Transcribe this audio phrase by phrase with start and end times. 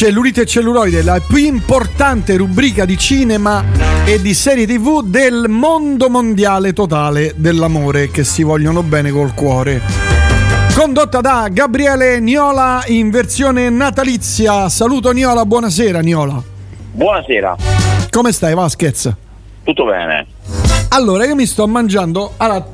[0.00, 3.62] Cellulite e celluloide, la più importante rubrica di cinema
[4.06, 9.82] e di serie tv del mondo mondiale totale dell'amore che si vogliono bene col cuore.
[10.74, 14.70] Condotta da Gabriele Niola in versione natalizia.
[14.70, 16.42] Saluto Niola, buonasera Niola.
[16.92, 17.56] Buonasera.
[18.08, 19.14] Come stai Vasquez?
[19.64, 20.26] Tutto bene.
[20.88, 22.32] Allora, io mi sto mangiando.
[22.38, 22.66] Allora,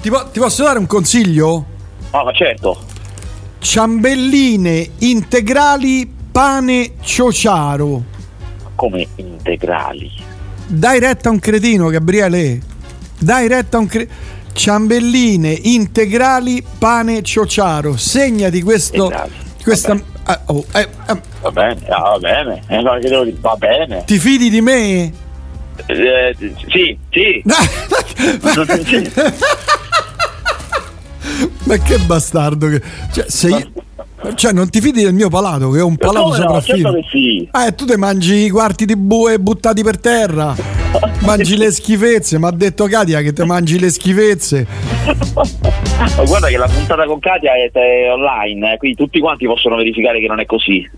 [0.00, 1.64] ti, po- ti posso dare un consiglio?
[2.10, 2.76] Ah, ma certo.
[3.60, 8.02] Ciambelline integrali pane ciociaro.
[8.74, 10.10] Come integrali.
[10.66, 12.60] Dai retta a un cretino, Gabriele.
[13.18, 14.38] Dai retta a un cretino.
[14.52, 17.96] Ciambelline integrali pane ciociaro.
[17.96, 19.04] Segnati questo.
[19.04, 19.32] Integrali.
[19.62, 20.00] Questa.
[20.24, 22.62] Ah, oh, eh, eh, Va bene, ah, va bene.
[22.68, 23.34] Eh, no, dire?
[23.40, 24.04] Va bene.
[24.04, 25.12] ti fidi di me?
[25.86, 26.36] Eh,
[26.68, 27.42] sì, sì.
[31.64, 32.82] Ma che bastardo che.
[33.12, 33.72] Cioè, se io-
[34.34, 36.42] cioè, non ti fidi del mio palato, che è un palato Come no?
[36.42, 36.90] sopraffino.
[36.92, 37.48] Certo sì.
[37.52, 40.78] Eh, tu te mangi i quarti di bue buttati per terra.
[41.20, 42.38] Mangi le schifezze.
[42.38, 44.66] Mi ha detto Katia che te mangi le schifezze.
[46.26, 50.18] Guarda che la puntata con Katia è, è online, eh, quindi tutti quanti possono verificare
[50.18, 50.88] che non è così.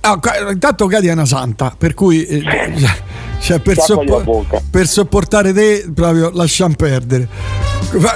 [0.00, 2.42] Ah, intanto Katia è una santa, per cui eh,
[3.40, 7.28] cioè, per, soppo- per sopportare te proprio lasciamo perdere.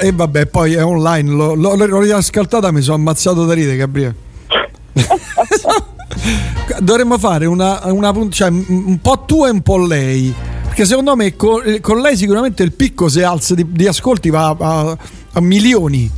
[0.00, 4.26] E vabbè, poi è online, l'ho, l'ho, l'ho riascoltata, mi sono ammazzato da ridere, Gabriele.
[6.80, 10.34] Dovremmo fare una, una cioè, un po' tu e un po' lei.
[10.64, 14.54] Perché secondo me con, con lei sicuramente il picco se alza di, di ascolti va
[14.58, 14.96] a,
[15.32, 16.10] a milioni.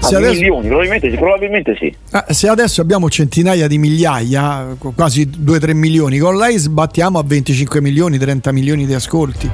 [0.00, 1.96] Se adesso- milioni, probabilmente sì, probabilmente sì.
[2.10, 7.80] Ah, se adesso abbiamo centinaia di migliaia, quasi 2-3 milioni, con lei sbattiamo a 25
[7.80, 9.50] milioni, 30 milioni di ascolti,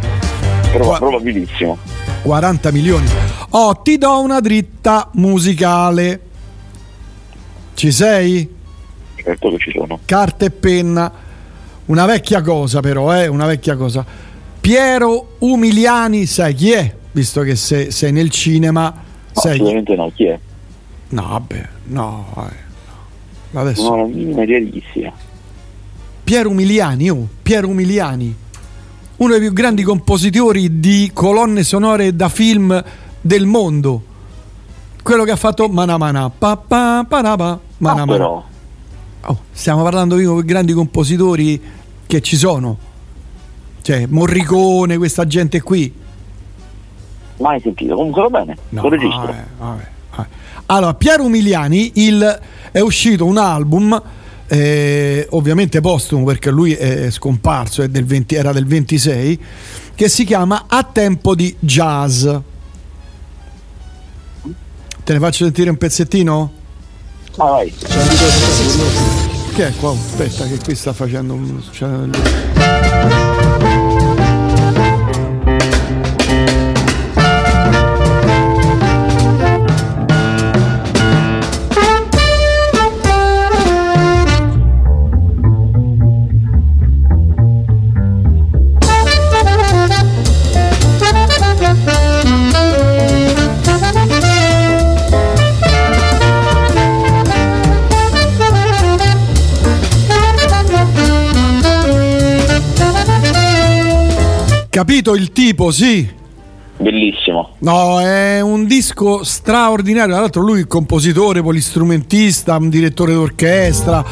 [0.76, 1.78] Qua- probabilissimo.
[2.22, 3.06] 40 milioni.
[3.50, 6.20] Oh, ti do una dritta musicale.
[7.74, 8.48] Ci sei?
[9.22, 9.98] Certo che ci sono.
[10.04, 11.12] Carta e penna.
[11.86, 14.04] Una vecchia cosa però, eh, una vecchia cosa.
[14.60, 16.94] Piero Umiliani, sai chi è?
[17.12, 18.92] Visto che se- sei nel cinema,
[19.32, 20.38] sai chi Assolutamente no, chi è?
[21.08, 22.54] No, vabbè, no, eh,
[23.52, 23.60] no.
[23.60, 25.12] Adesso No, la minima idea di chi sia.
[26.22, 28.32] Piero Umiliani, oh, Piero Umiliani,
[29.16, 32.80] uno dei più grandi compositori di colonne sonore da film
[33.20, 34.04] del mondo.
[35.02, 38.04] Quello che ha fatto Mana Mana, pa pa pa pa, Ah, Mana.
[38.06, 38.44] però.
[39.26, 41.60] Oh, stiamo parlando di grandi compositori
[42.06, 42.78] che ci sono.
[43.82, 45.92] Cioè, Morricone, questa gente qui.
[47.38, 47.94] Mai sentito.
[47.94, 48.56] Comunque va bene.
[48.70, 49.20] No, Lo registro.
[49.26, 50.28] vabbè, vabbè, vabbè.
[50.66, 52.40] Allora, Piero Umiliani il-
[52.72, 54.00] è uscito un album,
[54.46, 59.38] eh, ovviamente postumo perché lui è scomparso, è del 20 era del 26,
[59.94, 62.26] che si chiama A tempo di jazz.
[65.04, 66.52] Te ne faccio sentire un pezzettino?
[67.36, 67.72] Ma vai.
[69.54, 69.90] Che è qua?
[69.90, 71.62] Aspetta, che qui sta facendo un.
[105.00, 106.06] Capito il tipo, sì.
[106.76, 107.54] Bellissimo.
[107.60, 110.12] No, è un disco straordinario.
[110.12, 114.04] Tra l'altro, lui è compositore, polistrumentista, un direttore d'orchestra.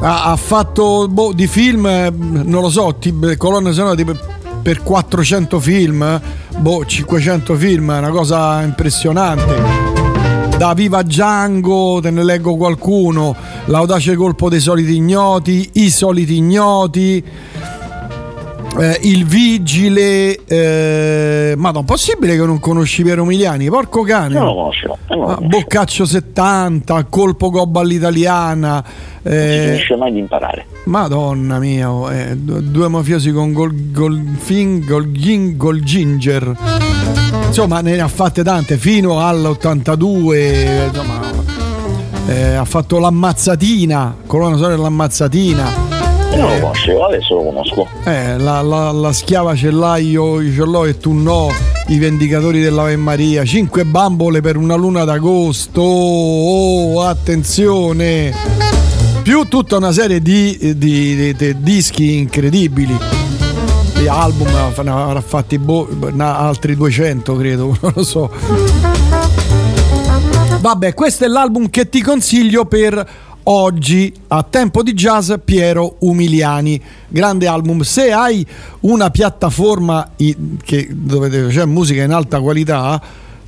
[0.00, 4.16] Ha, ha fatto boh, di film, eh, non lo so, tipo, colonne sonore tipo
[4.62, 6.20] per 400 film, eh,
[6.58, 10.54] boh, 500 film, è una cosa impressionante.
[10.56, 13.34] Da Viva Django, te ne leggo qualcuno.
[13.64, 17.24] L'audace colpo dei soliti ignoti, I soliti ignoti.
[18.78, 24.34] Eh, il vigile, eh, ma non possibile che non conosci Piero Miliani, porco cane.
[24.34, 24.98] Non lo conosco.
[25.08, 25.46] Non lo Ah, conosco.
[25.46, 28.72] Boccaccio 70, colpo gobba all'italiana.
[28.74, 28.82] Non
[29.22, 30.66] si Eh, finisce mai di imparare.
[30.84, 36.54] Madonna mia, oh, eh, due mafiosi con gol, golfin, golgin, gol ginger.
[37.46, 40.86] Insomma, ne ha fatte tante fino all'82.
[40.88, 41.20] Insomma,
[42.26, 45.85] eh, ha fatto l'ammazzatina, colonna sonora dell'ammazzatina.
[46.32, 47.88] Io non lo conoscevo, adesso lo conosco.
[48.04, 51.50] Eh, la, la- la schiava ce l'hai, io ce l'ho e tu no.
[51.88, 53.44] I vendicatori dell'Ave Maria.
[53.44, 55.80] Cinque bambole per una luna d'agosto.
[55.80, 58.32] Oh, attenzione!
[59.22, 62.96] Più tutta una serie di, di- di- di dischi incredibili.
[63.98, 64.48] Di album
[64.82, 65.58] ne avrà fatti
[66.12, 68.30] na- altri 200, credo, non lo so.
[70.60, 73.08] Vabbè, questo è l'album che ti consiglio per
[73.48, 76.80] oggi a tempo di jazz Piero Umiliani.
[77.08, 77.82] Grande album.
[77.82, 78.46] Se hai
[78.80, 80.12] una piattaforma
[80.62, 83.00] che, dove c'è musica in alta qualità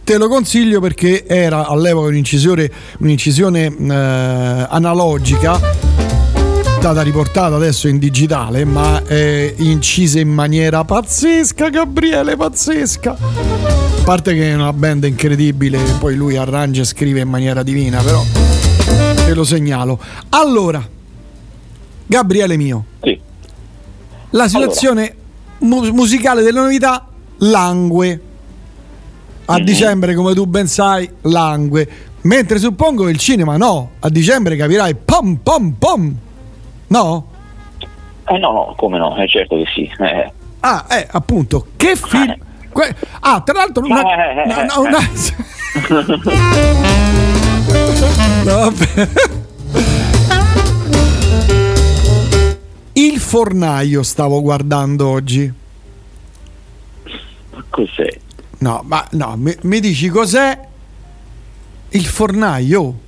[0.09, 5.61] te lo consiglio perché era all'epoca un'incisione, un'incisione eh, analogica
[6.79, 13.11] stata riportata adesso in digitale ma è incisa in maniera pazzesca Gabriele pazzesca.
[13.11, 18.01] A parte che è una band incredibile poi lui arrangia e scrive in maniera divina
[18.01, 18.25] però
[19.29, 19.99] te lo segnalo.
[20.31, 20.83] Allora,
[22.07, 23.21] Gabriele mio, sì.
[24.31, 25.15] la situazione
[25.61, 25.83] allora.
[25.83, 27.07] mu- musicale delle novità
[27.39, 28.23] langue.
[29.45, 29.65] A mm-hmm.
[29.65, 31.89] dicembre, come tu ben sai, langue.
[32.23, 36.17] Mentre suppongo il cinema no, a dicembre capirai pom pom pom.
[36.89, 37.27] No?
[38.25, 39.91] Eh no, no, come no, eh, certo che sì.
[39.99, 40.33] Eh.
[40.61, 42.31] Ah, eh, appunto, che film...
[42.31, 42.39] Eh.
[42.71, 44.01] Que- ah, tra l'altro una...
[44.01, 44.99] Eh, una, una, una...
[48.45, 48.73] No,
[52.93, 55.53] Il fornaio stavo guardando oggi.
[57.53, 58.19] Ma cos'è?
[58.59, 60.59] No, ma no, mi, mi dici cos'è?
[61.91, 62.99] Il fornaio.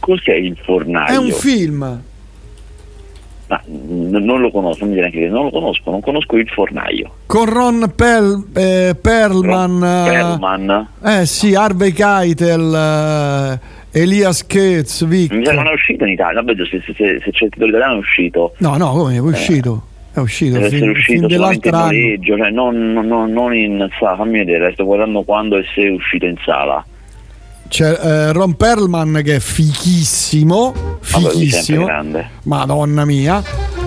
[0.00, 1.12] Cos'è il fornaio?
[1.12, 2.02] È un film.
[3.48, 7.14] Ma non lo conosco, non, neanche, non lo conosco, non conosco il fornaio.
[7.26, 9.80] Con Ron Pel, eh, Perlman.
[9.80, 10.88] Ron Perlman.
[11.02, 12.74] Eh sì, Harvey Keitel.
[12.74, 15.32] Eh, Elias Ketz, Vic.
[15.32, 17.70] Mi sa non è uscito in Italia, vabbè se, se, se, se c'è il titolo
[17.70, 18.54] italiano è uscito.
[18.58, 19.82] No, no, come è uscito?
[19.84, 20.18] Eh.
[20.18, 20.54] È uscito.
[20.54, 24.84] Deve essere uscito solamente in noleggio, cioè non, non, non, in sala, fammi vedere, sto
[24.84, 26.84] guardando quando e se è uscito in sala.
[27.68, 33.42] C'è eh, Ron Perlman che è fichissimo, fichissimo, Vabbè, madonna mia.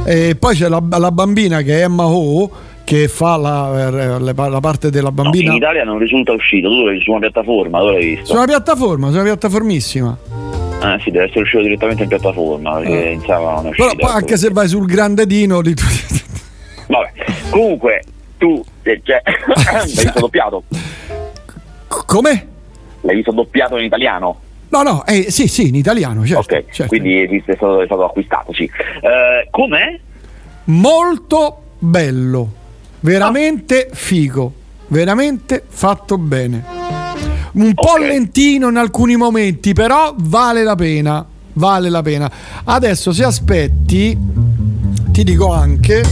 [0.05, 2.49] E poi c'è la, la bambina che è Emma Ho
[2.83, 5.45] che fa la, eh, la, parte della bambina.
[5.45, 8.25] No, in Italia non risulta uscito, tu l'hai su una piattaforma, dove l'hai visto?
[8.25, 10.17] Su una piattaforma, su una piattaformissima.
[10.83, 13.11] Eh sì, deve essere uscito direttamente in piattaforma, perché eh.
[13.11, 13.71] in sala non.
[13.71, 15.73] Però anche se vai sul grande Dino di
[16.87, 17.11] Vabbè,
[17.49, 18.03] comunque
[18.37, 19.21] tu eh, cioè,
[19.71, 20.63] l'hai visto doppiato.
[22.05, 22.47] Come?
[23.01, 24.39] L'hai visto doppiato in italiano?
[24.69, 26.55] No, no, eh, sì, sì, in italiano, certo.
[26.55, 26.87] Ok, certo.
[26.87, 28.63] quindi è stato, è stato acquistato, sì.
[28.63, 29.99] Eh, com'è?
[30.65, 32.61] Molto bello
[33.03, 34.53] veramente figo,
[34.87, 36.63] veramente fatto bene.
[37.53, 38.07] Un po' okay.
[38.07, 42.31] lentino in alcuni momenti, però vale la pena, vale la pena.
[42.63, 44.17] Adesso se aspetti,
[45.11, 46.03] ti dico anche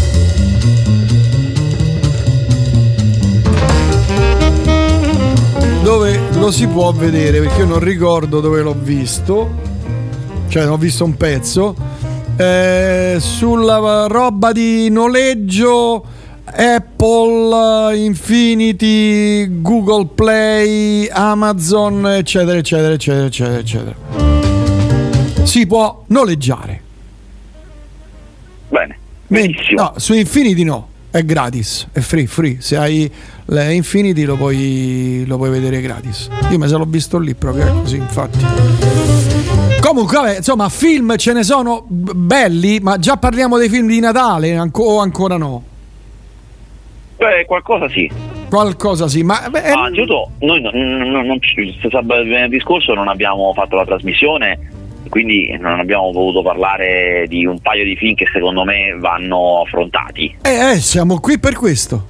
[5.82, 9.50] dove lo si può vedere, perché io non ricordo dove l'ho visto,
[10.48, 11.76] cioè ho visto un pezzo,
[12.36, 16.20] eh, sulla roba di noleggio
[16.54, 23.96] Apple, Infinity, Google Play, Amazon, eccetera, eccetera, eccetera, eccetera, eccetera.
[25.44, 26.82] Si può noleggiare.
[28.70, 28.98] Bene.
[29.28, 29.82] Benissimo.
[29.82, 32.58] No, su Infinity no, è gratis, è free, free.
[32.60, 33.12] Se hai
[33.46, 36.30] le Infinity lo puoi, lo puoi vedere gratis.
[36.50, 38.40] Io me se l'ho visto lì proprio, è così, infatti.
[39.82, 44.58] Comunque, vabbè, insomma, film ce ne sono belli, ma già parliamo dei film di Natale
[44.60, 45.64] o ancora no?
[47.22, 48.10] Beh, qualcosa sì.
[48.50, 51.40] Qualcosa sì, ma beh, ah, anzitutto noi non, non, non,
[52.04, 54.60] venerdì scorso non abbiamo fatto la trasmissione
[55.08, 60.38] quindi non abbiamo voluto parlare di un paio di film che secondo me vanno affrontati.
[60.42, 62.08] Eh, eh, siamo qui per questo.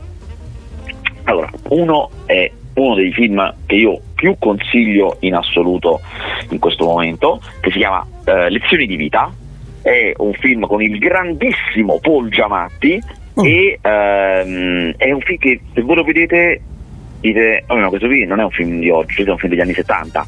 [1.24, 6.00] Allora, uno è uno dei film che io più consiglio in assoluto
[6.52, 9.34] in questo momento, che si chiama eh, Lezioni di vita.
[9.82, 13.02] È un film con il grandissimo Paul Giamatti
[13.34, 13.46] Oh.
[13.46, 16.62] E ehm, è un film che se voi lo vedete
[17.22, 19.62] dite, oh no, questo film non è un film di oggi, è un film degli
[19.62, 20.26] anni 70,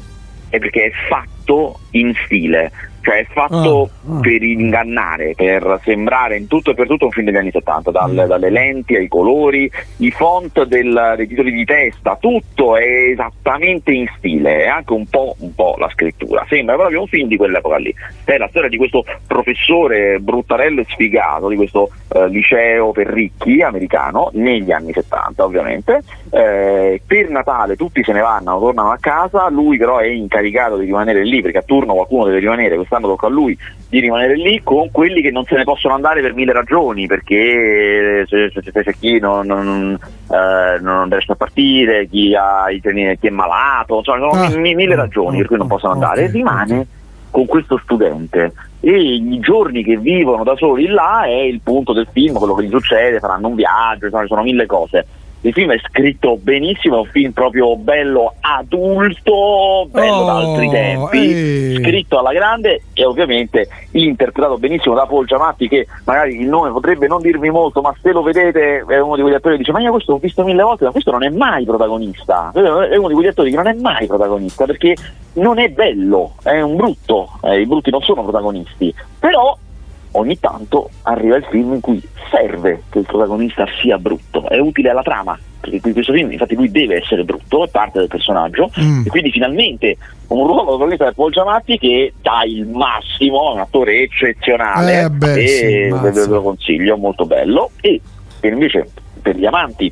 [0.48, 2.70] è perché è fatto in stile,
[3.04, 4.20] cioè è fatto oh, oh.
[4.20, 8.10] per ingannare, per sembrare in tutto e per tutto un film degli anni 70, dal,
[8.10, 8.24] mm.
[8.24, 14.06] dalle lenti ai colori, i font del, dei titoli di testa, tutto è esattamente in
[14.16, 16.46] stile, e anche un po', un po', la scrittura.
[16.48, 17.94] Sembra proprio un film di quell'epoca lì.
[18.24, 23.60] È la storia di questo professore bruttarello e sfigato, di questo eh, liceo per ricchi
[23.60, 26.02] americano, negli anni 70 ovviamente.
[26.30, 30.86] Eh, per Natale tutti se ne vanno, tornano a casa, lui però è incaricato di
[30.86, 33.56] rimanere lì perché a turno qualcuno deve rimanere quest'anno tocca a lui
[33.88, 38.24] di rimanere lì con quelli che non se ne possono andare per mille ragioni, perché
[38.26, 39.98] c'è, c'è chi non, non,
[40.30, 45.38] eh, non, riesce a partire, chi, ha, chi è malato, insomma, sono ah, mille ragioni
[45.38, 46.86] per cui non possono andare okay, e rimane
[47.30, 48.52] con questo studente.
[48.80, 52.64] E i giorni che vivono da soli là è il punto del film, quello che
[52.64, 55.06] gli succede, faranno un viaggio, sono mille cose
[55.44, 60.70] il film è scritto benissimo, è un film proprio bello adulto, bello Oh, da altri
[60.70, 61.76] tempi, ehi.
[61.76, 67.06] scritto alla grande e ovviamente interpretato benissimo da Paul Giamatti che magari il nome potrebbe
[67.06, 69.80] non dirvi molto, ma se lo vedete è uno di quegli attori che dice ma
[69.80, 73.14] io questo l'ho visto mille volte, ma questo non è mai protagonista, è uno di
[73.14, 74.96] quegli attori che non è mai protagonista perché
[75.34, 79.56] non è bello, è un brutto, eh, i brutti non sono protagonisti, però
[80.16, 84.90] ogni tanto arriva il film in cui serve che il protagonista sia brutto, è utile
[84.90, 85.38] alla trama.
[85.60, 89.06] Perché questo film, infatti, lui deve essere brutto, è parte del personaggio, Mm.
[89.06, 89.96] e quindi finalmente
[90.28, 95.10] un ruolo protagonista del Paul Giamatti che dà il massimo, è un attore eccezionale, Eh
[95.10, 97.70] beh, e sì, ve lo consiglio, molto bello.
[97.80, 98.00] E
[98.42, 98.90] invece
[99.22, 99.90] per gli amanti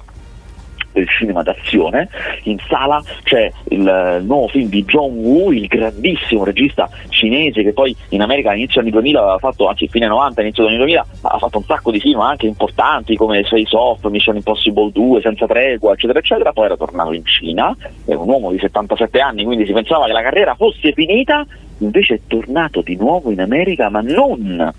[0.92, 2.08] del cinema d'azione.
[2.44, 7.94] In sala c'è il nuovo film di John Woo il grandissimo regista cinese che poi
[8.10, 11.58] in America all'inizio anni 2000 aveva fatto anzi fine 90 inizio anni 2000 ha fatto
[11.58, 16.18] un sacco di film anche importanti come Face Off Mission Impossible 2 Senza Tregua eccetera
[16.18, 16.52] eccetera.
[16.52, 20.12] Poi era tornato in Cina è un uomo di 77 anni quindi si pensava che
[20.12, 21.44] la carriera fosse finita
[21.78, 24.72] invece è tornato di nuovo in America ma non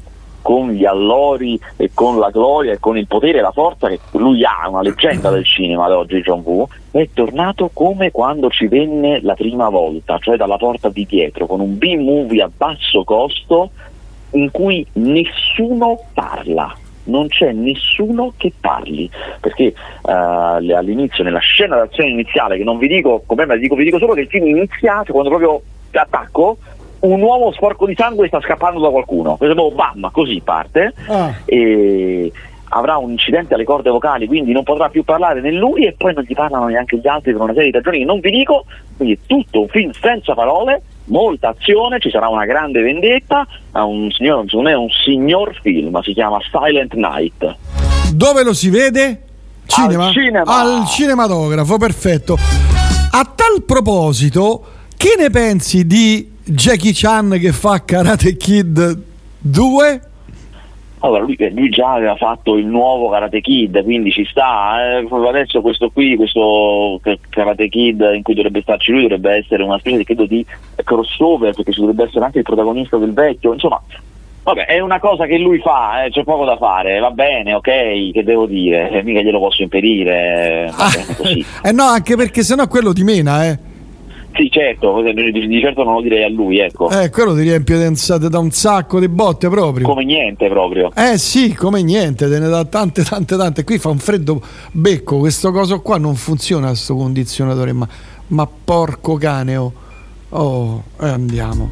[0.43, 3.99] con gli allori e con la gloria e con il potere e la forza che
[4.11, 8.67] lui ha, una leggenda del cinema ad oggi John Woo, è tornato come quando ci
[8.67, 13.71] venne la prima volta, cioè dalla porta di dietro, con un B-movie a basso costo
[14.31, 16.75] in cui nessuno parla.
[17.05, 19.09] Non c'è nessuno che parli
[19.41, 23.83] perché eh, all'inizio, nella scena d'azione iniziale, che non vi dico come ma dico, vi
[23.83, 26.57] dico solo che il film inizia cioè, quando proprio attacco,
[27.03, 29.35] un uomo sporco di sangue sta scappando da qualcuno.
[29.37, 31.33] Proprio bam, così parte Ah.
[31.45, 32.31] e
[32.75, 36.13] avrà un incidente alle corde vocali, quindi non potrà più parlare né lui e poi
[36.13, 38.65] non gli parlano neanche gli altri per una serie di ragioni che non vi dico,
[38.97, 43.77] quindi è tutto un film senza parole, molta azione, ci sarà una grande vendetta, è
[43.79, 47.55] un signor, secondo me è un signor film, si chiama Silent Night.
[48.11, 49.21] Dove lo si vede?
[49.67, 50.05] Cinema?
[50.07, 50.59] Al cinema.
[50.61, 52.33] Al cinematografo, perfetto.
[53.11, 54.63] A tal proposito,
[54.97, 59.01] che ne pensi di Jackie Chan che fa Karate Kid
[59.39, 60.01] 2?
[60.99, 64.99] Allora, lui, lui già aveva fatto il nuovo Karate Kid, quindi ci sta.
[64.99, 69.77] eh, adesso questo qui, questo Karate Kid in cui dovrebbe starci lui, dovrebbe essere una
[69.79, 70.45] specie di, credo, di
[70.83, 73.53] crossover, perché ci dovrebbe essere anche il protagonista del vecchio.
[73.53, 73.81] Insomma,
[74.43, 78.11] vabbè, è una cosa che lui fa, eh, c'è poco da fare, va bene, ok,
[78.11, 81.45] che devo dire, eh, mica glielo posso impedire, bene così.
[81.63, 83.71] eh no, anche perché sennò quello ti mena, eh.
[84.35, 86.89] Sì, certo, di, certo non lo direi a lui, ecco.
[86.89, 89.85] Eh, quello ti riempie da un sacco di botte proprio.
[89.85, 90.91] Come niente proprio.
[90.95, 93.63] Eh sì, come niente, te ne dà tante, tante, tante.
[93.63, 97.87] Qui fa un freddo becco, questo coso qua non funziona sto condizionatore, ma,
[98.27, 99.73] ma porco cane, oh.
[100.35, 101.69] Oh, e andiamo.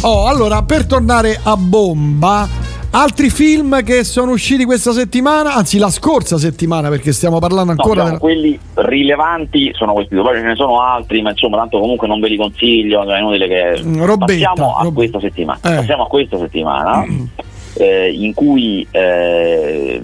[0.00, 2.48] Oh, allora, per tornare a bomba,
[2.92, 7.82] altri film che sono usciti questa settimana, anzi la scorsa settimana, perché stiamo parlando No,
[7.82, 8.18] ancora diciamo, della...
[8.18, 12.20] quelli rilevanti sono questi due, poi ce ne sono altri, ma insomma, tanto comunque non
[12.20, 15.58] ve li consiglio, è inutile che Mm, robetta, passiamo a rob- questa settimana.
[15.64, 15.74] Eh.
[15.76, 17.04] Passiamo a questa settimana
[17.74, 20.02] eh, in cui eh,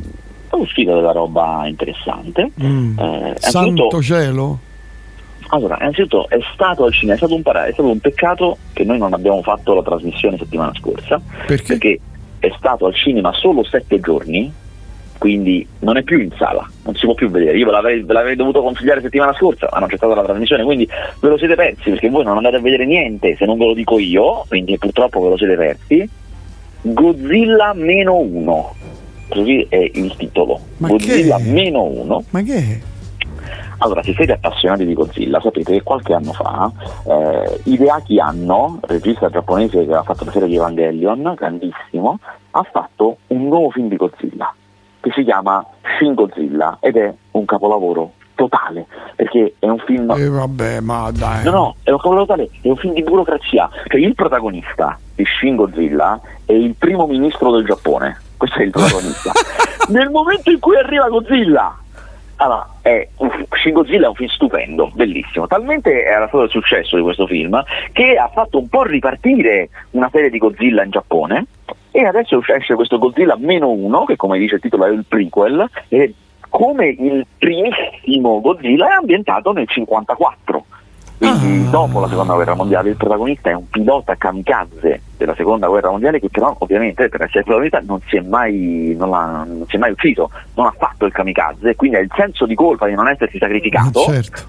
[0.51, 2.51] è uscita della roba interessante.
[2.63, 4.59] Mm, Eh, Santo cielo.
[5.51, 8.85] Allora, innanzitutto è stato al cinema, è stato un para- è stato un peccato che
[8.85, 11.65] noi non abbiamo fatto la trasmissione settimana scorsa, Perché?
[11.77, 12.01] perché
[12.39, 14.53] è stato al cinema solo sette giorni,
[15.19, 17.59] quindi non è più in sala, non si può più vedere.
[17.59, 20.63] Io ve l'avrei, ve l'avrei dovuto consigliare settimana scorsa, ma non c'è stata la trasmissione,
[20.65, 20.89] quindi
[21.21, 23.75] ve lo siete persi perché voi non andate a vedere niente se non ve lo
[23.75, 26.09] dico io, quindi purtroppo ve lo siete persi.
[26.81, 28.75] Godzilla meno uno,
[29.29, 30.61] così è il titolo.
[30.79, 32.25] Ma Godzilla che- meno uno.
[32.31, 32.79] Ma che è?
[33.79, 36.71] Allora, se siete appassionati di Godzilla, sapete che qualche anno fa
[37.07, 42.19] eh, Hideaki Anno, regista giapponese che ha fatto la serie di Evangelion, grandissimo,
[42.51, 44.53] ha fatto un nuovo film di Godzilla
[45.01, 45.65] che si chiama
[45.97, 51.45] Shin Godzilla ed è un capolavoro totale perché è un film Eh vabbè, ma dai.
[51.45, 53.69] No, no, è un capolavoro totale, è un film di burocrazia.
[53.87, 58.21] Cioè il protagonista di Shin Godzilla è il primo ministro del Giappone.
[58.37, 59.33] Questo è il protagonista.
[59.89, 61.77] Nel momento in cui arriva Godzilla,
[62.41, 65.47] allora, è un, Shin Godzilla è un film stupendo, bellissimo.
[65.47, 67.61] Talmente era stato il successo di questo film
[67.93, 71.47] che ha fatto un po' ripartire una serie di Godzilla in Giappone.
[71.91, 75.69] E adesso esce questo Godzilla meno uno, che come dice il titolo è il prequel,
[75.89, 76.15] e
[76.49, 80.65] come il primissimo Godzilla è ambientato nel 54.
[81.19, 81.71] Quindi Ah.
[81.71, 86.21] dopo la seconda guerra mondiale il protagonista è un pilota kamikaze della seconda guerra mondiale
[86.21, 89.79] che però ovviamente per essere protagonista non si è mai, non l'ha- non si è
[89.81, 93.09] mai ucciso, non ha fatto il kamikaze, quindi ha il senso di colpa di non
[93.09, 94.43] essersi sacrificato Certo.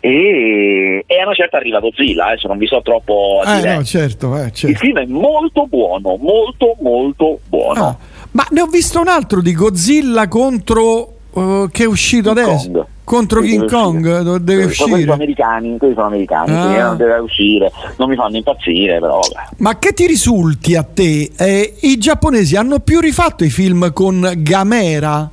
[0.00, 3.74] e, e a una certa arriva Godzilla, adesso non vi so troppo a Eh dire.
[3.76, 4.78] no, certo, eh, Il certo.
[4.78, 7.84] film è molto buono, molto molto buono.
[7.88, 7.96] Ah,
[8.32, 12.70] ma ne ho visto un altro di Godzilla contro uh, che è uscito King adesso
[12.70, 12.86] Kong.
[13.04, 14.22] Contro King deve Kong uscire.
[14.22, 15.12] deve Quelli sono uscire.
[15.12, 16.86] americani, quelli sono americani, Ah.
[16.86, 19.20] non deve uscire, non mi fanno impazzire, però.
[19.58, 21.30] Ma che ti risulti a te?
[21.36, 25.28] Eh, I giapponesi hanno più rifatto i film con Gamera?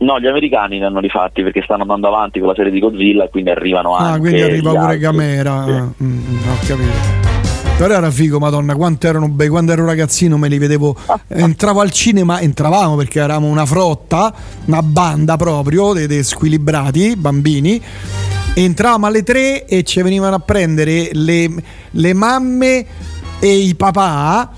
[0.00, 3.24] No, gli americani li hanno rifatti perché stanno andando avanti con la serie di Godzilla
[3.24, 4.98] e quindi arrivano anche Ah, quindi arriva pure altri.
[4.98, 5.64] Gamera.
[5.64, 5.70] Sì.
[5.70, 7.33] Ah, mm, mm, ho capito.
[7.76, 11.90] Però era figo, madonna, quanto erano bei, quando ero ragazzino me li vedevo, entravo al
[11.90, 14.32] cinema, entravamo perché eravamo una frotta,
[14.66, 17.82] una banda proprio, dei, dei squilibrati, bambini,
[18.54, 21.50] entravamo alle tre e ci venivano a prendere le,
[21.90, 22.86] le mamme
[23.40, 24.52] e i papà,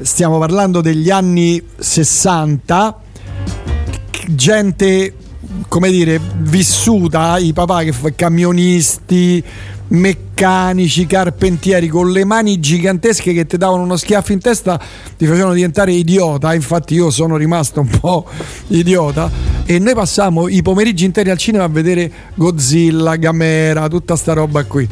[0.00, 3.00] stiamo parlando degli anni 60,
[4.30, 5.14] gente
[5.68, 9.44] come dire vissuta i papà che fa camionisti
[9.88, 14.78] meccanici carpentieri con le mani gigantesche che ti davano uno schiaffo in testa
[15.16, 16.54] ti facevano diventare idiota.
[16.54, 18.26] Infatti io sono rimasto un po'
[18.68, 19.30] idiota.
[19.64, 24.64] E noi passammo i pomeriggi interi al cinema a vedere Godzilla, Gamera tutta sta roba
[24.64, 24.88] qui.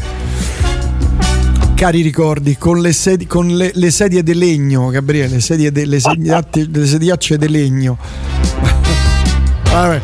[1.74, 6.00] Cari ricordi con le, sedi- con le- le sedie di legno Gabriele sedie de- le,
[6.00, 7.98] sediate- le sediacce di legno.
[9.70, 10.00] Vabbè.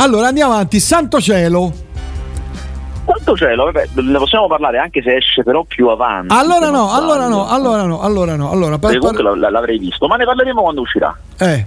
[0.00, 1.86] Allora andiamo avanti, Santo Cielo.
[3.28, 3.64] Quanto cielo?
[3.64, 6.34] Vabbè, ne possiamo parlare anche se esce però più avanti.
[6.34, 10.16] Allora no, allora no, allora no, allora no, allora comunque la- la- l'avrei visto, ma
[10.16, 11.16] ne parleremo quando uscirà.
[11.38, 11.64] eh,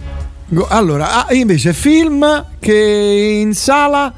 [0.69, 4.11] allora, ah, invece film che in sala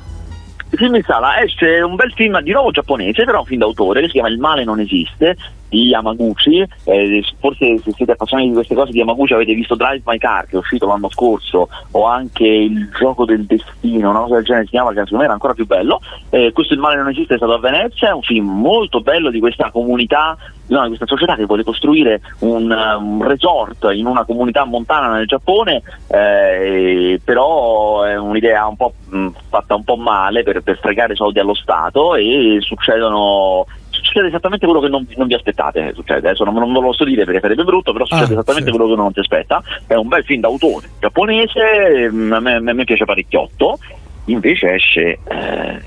[0.71, 3.99] Il film in sala esce un bel film di nuovo giapponese, però un film d'autore
[4.01, 5.37] che si chiama Il male non esiste
[5.73, 6.63] di Yamaguchi.
[6.83, 10.45] Eh, forse se siete appassionati di queste cose di Yamaguchi avete visto Drive My Car
[10.45, 14.65] che è uscito l'anno scorso, o anche Il gioco del destino, una cosa del genere
[14.65, 15.99] si chiama, che secondo me era ancora più bello.
[16.29, 19.31] Eh, questo Il male non esiste è stato a Venezia, è un film molto bello
[19.31, 20.37] di questa comunità,
[20.67, 25.25] no, di questa società che vuole costruire un, un resort in una comunità montana nel
[25.25, 31.15] Giappone, eh, però è un'idea un po' mh, fatta un po' male per, per fregare
[31.15, 33.65] soldi allo Stato e succedono
[34.13, 36.27] succede esattamente quello che non, non vi aspettate succede.
[36.27, 38.75] adesso non, non ve lo posso dire perché sarebbe brutto però succede Ah, esattamente sì.
[38.77, 42.59] quello che non ti aspetta è un bel film d'autore giapponese mh, a me, a
[42.59, 43.79] me piace parecchiotto
[44.25, 45.81] invece esce eh,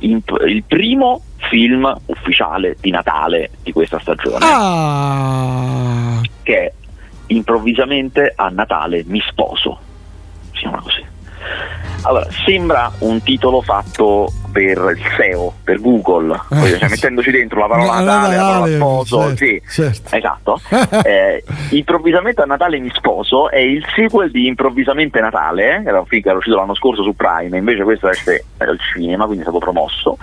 [0.00, 6.72] in- il primo film ufficiale di Natale di questa stagione Ah, che è
[7.26, 9.78] improvvisamente a Natale mi sposo.
[10.52, 11.02] Si chiama così.
[12.02, 17.66] Allora, sembra un titolo fatto per il SEO, per Google, Eh, cioè, mettendoci dentro la
[17.68, 20.16] parola No, Natale, la parola Natale, sposo, certo, sì, certo.
[20.16, 20.60] esatto.
[21.12, 26.06] Eh, improvvisamente a Natale mi sposo è il sequel di Improvvisamente Natale, eh, era un
[26.06, 29.44] film che era uscito l'anno scorso su Prime, invece questo esce al cinema, quindi è
[29.44, 30.18] stato promosso.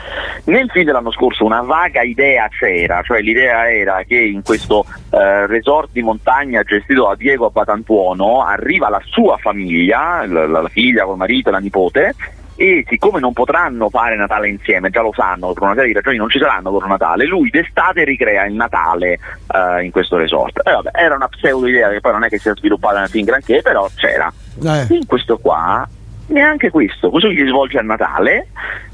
[0.45, 5.47] Nel film dell'anno scorso una vaga idea c'era, cioè l'idea era che in questo eh,
[5.47, 11.03] resort di montagna gestito da Diego Abbatantuono arriva la sua famiglia, la, la- la figlia
[11.05, 12.15] col marito e la nipote,
[12.59, 16.17] e siccome non potranno fare Natale insieme, già lo sanno, per una serie di ragioni
[16.17, 19.17] non ci saranno loro Natale, lui d'estate ricrea il Natale
[19.47, 20.59] eh, in questo resort.
[20.65, 23.23] E vabbè, era una pseudo idea che poi non è che si è sviluppata film
[23.27, 24.29] granché, però c'era.
[24.61, 24.93] eh.
[24.93, 25.87] In questo qua,
[26.27, 28.47] neanche questo, questo si svolge a Natale,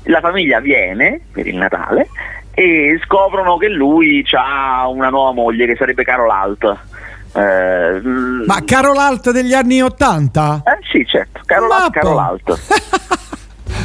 [0.03, 2.07] la famiglia viene per il Natale
[2.53, 6.77] e scoprono che lui ha una nuova moglie che sarebbe Carol Alt.
[7.33, 7.99] Eh,
[8.45, 10.61] Ma Carol Alt degli anni 80?
[10.65, 13.13] eh sì, certo, Carol Alt, Carol Alt.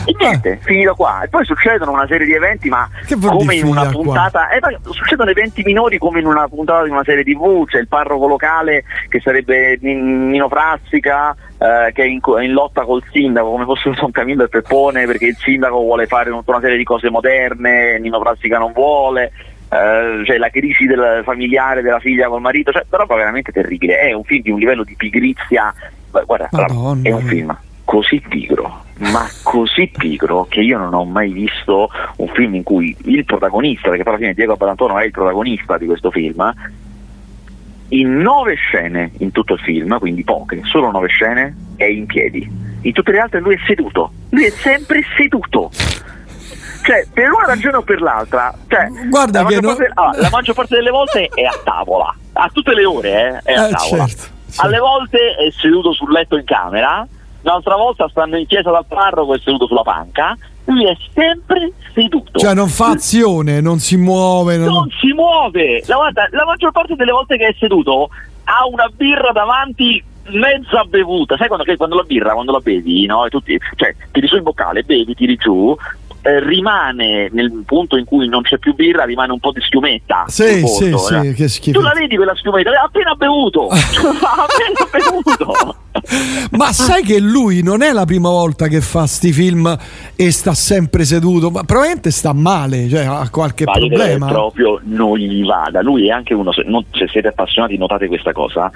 [0.04, 1.22] E niente, finito qua.
[1.22, 4.48] E poi succedono una serie di eventi, ma come in una puntata.
[4.50, 7.66] eh, succedono eventi minori come in una puntata di una serie TV.
[7.66, 11.34] C'è il parroco locale che sarebbe Nin- Nino Frassica.
[11.60, 15.26] eh, che è in, in lotta col sindaco come fosse un Camillo e Peppone perché
[15.26, 19.30] il sindaco vuole fare tutta una serie di cose moderne Nino Frassica non vuole
[19.68, 24.12] eh, c'è la crisi del familiare della figlia col marito cioè però veramente terribile è
[24.12, 25.72] un film di un livello di pigrizia
[26.10, 27.06] guarda Madonna.
[27.06, 27.58] è un film
[27.90, 32.96] così pigro, ma così pigro che io non ho mai visto un film in cui
[33.06, 36.54] il protagonista, perché poi alla fine Diego Badantono è il protagonista di questo film,
[37.88, 42.48] in nove scene in tutto il film, quindi poche, solo nove scene, è in piedi.
[42.82, 44.12] In tutte le altre lui è seduto.
[44.28, 45.72] Lui è sempre seduto.
[46.84, 50.28] Cioè, per una ragione o per l'altra, cioè, Guarda la, maggior no- parte, ah, la
[50.30, 53.70] maggior parte delle volte è a tavola, a tutte le ore eh, è a Eh,
[53.72, 54.06] tavola.
[54.06, 54.62] certo, certo.
[54.64, 57.04] Alle volte è seduto sul letto in camera,
[57.42, 60.36] l'altra volta stanno in chiesa dal parroco e seduto sulla panca.
[60.64, 62.38] Lui è sempre seduto.
[62.38, 64.56] Cioè non fa azione, non si muove.
[64.56, 65.82] non- Non si muove.
[65.86, 68.08] La, guarda, la maggior parte delle volte che è seduto
[68.44, 71.36] ha una birra davanti mezza bevuta.
[71.36, 73.24] Sai quando, che quando la birra, quando la bevi, no?
[73.24, 75.74] E tutti, cioè, tiri su il boccale, bevi, tiri giù.
[76.22, 80.24] eh, rimane nel punto in cui non c'è più birra, rimane un po' di schiumetta.
[80.28, 81.78] Sì, sì, sì, che schifo.
[81.78, 82.70] Tu la vedi quella schiumetta?
[82.70, 83.68] Ha appena bevuto!
[83.68, 83.74] ha
[84.46, 85.76] appena bevuto!
[86.52, 89.78] Ma sai che lui non è la prima volta che fa sti film
[90.16, 94.26] e sta sempre seduto, ma probabilmente sta male, cioè ha qualche ma problema.
[94.26, 95.82] proprio non gli vada.
[95.82, 98.70] Lui è anche uno, se, non, se siete appassionati notate questa cosa,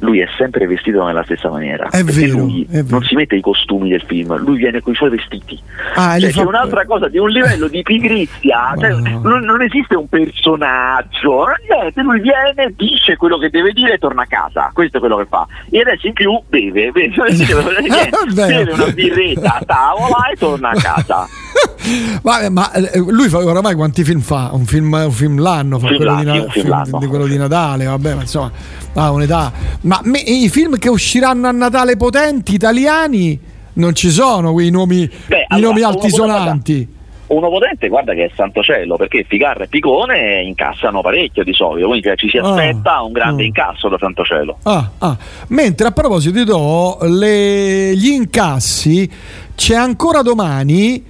[0.00, 1.88] lui è sempre vestito nella stessa maniera.
[1.90, 2.98] È vero, lui è vero.
[2.98, 5.58] non si mette i costumi del film, lui viene con i suoi vestiti.
[5.94, 6.42] Ah, cioè, fa...
[6.42, 12.02] C'è un'altra cosa di un livello di pigrizia, cioè, non, non, esiste un personaggio, niente,
[12.02, 14.70] lui viene, dice quello che deve dire e torna a casa.
[14.72, 15.46] Questo è quello che fa.
[15.70, 17.07] E adesso in più beve, beve,
[18.34, 21.28] beve una birretta a tavola e torna a casa.
[22.22, 22.70] ma, ma,
[23.06, 24.50] lui fa oramai quanti film fa?
[24.52, 27.36] Un film, un film l'anno, fa film quello, l'anno, di, Na- film, di, quello di
[27.36, 28.50] Natale, vabbè, ma insomma,
[28.94, 29.52] ha un'età.
[29.82, 33.40] Ma me, i film che usciranno a Natale potenti italiani
[33.74, 36.96] non ci sono quei nomi, Beh, i allora, nomi altisonanti.
[37.28, 41.86] Uno potente, guarda che è Santo Cielo, perché Ficarra e Picone incassano parecchio di solito,
[41.88, 43.46] quindi ci si aspetta ah, un grande ah.
[43.46, 44.58] incasso da Santo Cielo.
[44.62, 45.16] Ah, ah.
[45.48, 49.10] Mentre a proposito di do, le, gli incassi
[49.54, 51.04] c'è ancora domani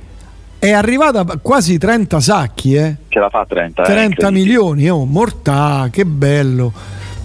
[0.58, 2.96] è arrivata quasi 30 sacchi, eh?
[3.08, 3.82] Ce la fa 30.
[3.82, 6.72] 30 eh, milioni, oh, mortà, che bello.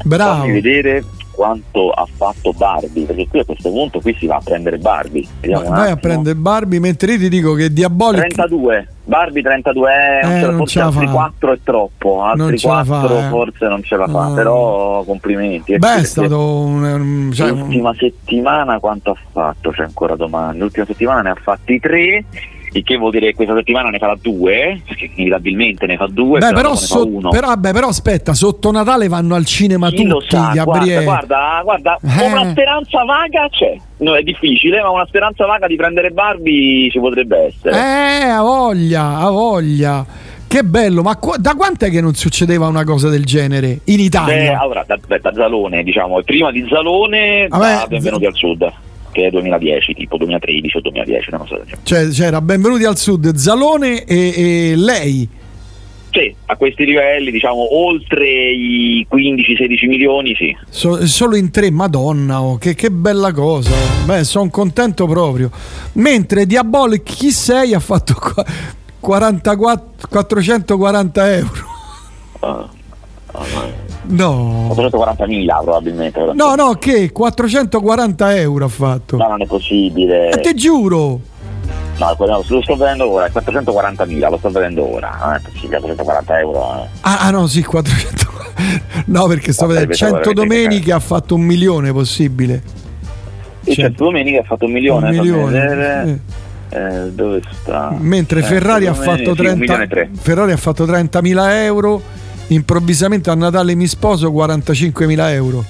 [0.03, 0.41] Bravo.
[0.41, 1.03] Fammi vedere
[1.33, 5.27] quanto ha fatto Barbie, perché qui a questo punto qui si va a prendere Barbie.
[5.41, 8.87] Vediamo vai a prendere Barbie, mentre io ti dico che Diabolic 32.
[9.05, 13.29] Barbie 32 è eh, non forse altri 4 è troppo, altri 4 fa, eh.
[13.29, 14.33] forse non ce la fa, no.
[14.33, 15.77] però complimenti.
[15.77, 19.71] Beh, è stato un, un, cioè, l'ultima settimana quanto ha fatto?
[19.71, 20.59] C'è ancora domani.
[20.59, 22.25] L'ultima settimana ne ha fatti 3
[22.73, 26.39] il che vuol dire che questa settimana ne farà due, perché inevitabilmente ne fa due,
[26.39, 30.51] beh, però, so, però, beh, però, aspetta, sotto Natale vanno al cinema Chi tutti, sa,
[30.53, 31.03] Gabriele.
[31.03, 32.31] Guarda, guarda, guarda Eh.
[32.31, 33.75] una speranza vaga c'è.
[33.97, 37.75] No, è difficile, ma una speranza vaga di prendere Barbie ci potrebbe essere.
[37.75, 40.05] Eh, ha voglia, ha voglia.
[40.47, 44.51] Che bello, ma qu- da quant'è che non succedeva una cosa del genere in Italia?
[44.51, 48.71] Beh, allora, da, da Zalone, diciamo, prima di Zalone, Vabbè, da Benvenuti al Sud
[49.13, 51.61] che è 2010, tipo 2013 o 2010, non so.
[51.83, 55.29] Cioè, c'era Benvenuti al Sud, Zalone e, e lei.
[56.13, 60.55] Sì, a questi livelli, diciamo, oltre i 15-16 milioni, sì.
[60.69, 63.71] So, solo in tre, madonna, oh, che, che, bella cosa.
[64.05, 65.49] Beh, sono contento proprio.
[65.93, 68.15] Mentre Diabolic chi sei ha fatto
[68.99, 71.51] 44, 440 euro.
[72.41, 72.47] Uh,
[73.31, 74.73] uh, No.
[74.75, 76.31] 440.000 probabilmente.
[76.33, 79.17] No, no, che 440 euro ha fatto.
[79.17, 80.29] No, non è possibile.
[80.31, 81.19] E te giuro.
[81.97, 85.17] No, lo sto vedendo ora, 440.000, lo sto vedendo ora.
[85.23, 86.59] Non è possibile, 440 euro.
[86.59, 86.87] Eh.
[87.01, 88.31] Ah, ah, no, sì, 400.
[89.05, 92.61] No, perché sto vedendo 100 domeniche ha fatto un milione possibile.
[93.61, 95.09] Sì, 100 domeniche ha fatto un milione.
[95.09, 96.03] Un milione.
[96.03, 96.41] Eh.
[96.75, 97.95] Eh, dove sta?
[97.97, 102.01] Mentre Ferrari ha, fatto 30, Ferrari ha fatto 30.000 euro
[102.47, 105.65] improvvisamente a Natale mi sposo 45.000 euro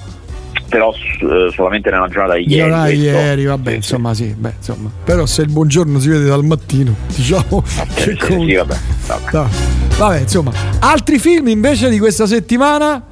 [0.68, 4.24] però eh, solamente nella giornata di ieri ah, ieri vabbè sì, insomma sì.
[4.24, 4.90] sì beh, insomma.
[5.04, 8.48] però se il buongiorno si vede dal mattino diciamo okay, che comunque...
[8.48, 8.76] sì, vabbè,
[9.30, 9.48] vabbè.
[9.96, 13.02] vabbè insomma altri film invece di questa settimana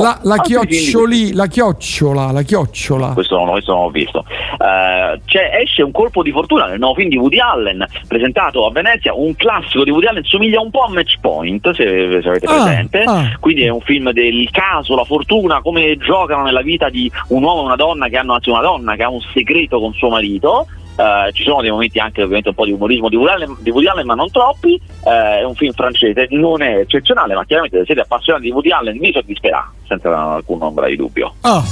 [0.00, 3.12] la, la, chioccioli, la chiocciola, la chiocciola.
[3.12, 4.24] Questo non, questo non ho visto.
[4.58, 5.18] Uh,
[5.60, 9.34] esce un colpo di fortuna nel nuovo film di Woody Allen, presentato a Venezia, un
[9.36, 13.02] classico di Woody Allen, somiglia un po' a Match Point, se, se avete ah, presente.
[13.02, 13.36] Ah.
[13.38, 17.62] Quindi è un film del caso, la fortuna, come giocano nella vita di un uomo
[17.62, 20.66] e una donna che hanno, anzi una donna che ha un segreto con suo marito.
[20.96, 24.14] Uh, ci sono dei momenti anche ovviamente un po' di umorismo di Woody Allen, ma
[24.14, 24.80] non troppi.
[25.00, 28.70] Uh, è un film francese, non è eccezionale, ma chiaramente se siete appassionati di Woody
[28.70, 31.34] Allen vi soddisferà, senza alcun ombra di dubbio.
[31.40, 31.64] Ah,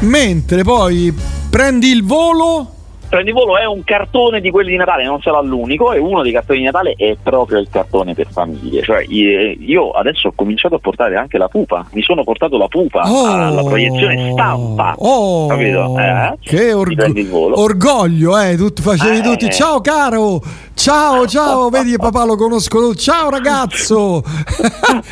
[0.00, 1.14] mentre poi
[1.50, 2.79] prendi il volo.
[3.10, 6.30] Prendi volo è un cartone di quelli di Natale, non sarà l'unico, e uno dei
[6.30, 8.82] cartoni di Natale è proprio il cartone per famiglie.
[8.84, 13.10] Cioè, io adesso ho cominciato a portare anche la pupa, mi sono portato la pupa
[13.10, 14.94] oh, alla proiezione stampa.
[14.96, 15.98] Oh, capito?
[15.98, 16.34] Eh?
[16.40, 18.54] Che org- orgoglio, eh?
[18.56, 19.50] Tu facevi Eh, tutti.
[19.50, 20.40] Ciao caro!
[20.74, 22.94] Ciao, ciao, vedi papà lo conosco.
[22.94, 24.22] Ciao ragazzo!